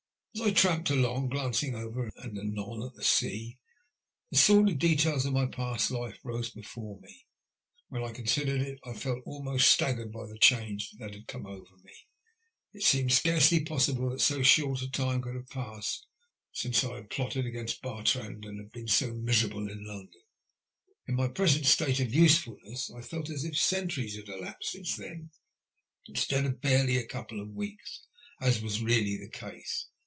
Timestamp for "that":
10.99-11.13, 14.09-14.21